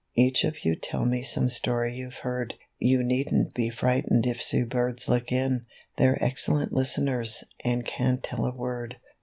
Each 0.15 0.43
of 0.45 0.65
you 0.65 0.75
tell 0.75 1.05
me 1.05 1.21
some 1.21 1.47
story 1.47 1.95
you've 1.95 2.21
heard. 2.25 2.55
You 2.79 3.03
needn't 3.03 3.53
be 3.53 3.69
frightened 3.69 4.25
if 4.25 4.41
sea 4.41 4.63
birds 4.63 5.07
look 5.07 5.31
in; 5.31 5.67
They're 5.97 6.17
excellent 6.23 6.73
listeners, 6.73 7.43
and 7.63 7.85
can't 7.85 8.23
tell 8.23 8.47
a 8.47 8.51
word. 8.57 8.95